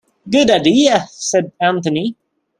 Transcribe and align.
"Good 0.27 0.49
idea," 0.49 1.05
said 1.11 1.51
Anthony. 1.61 2.15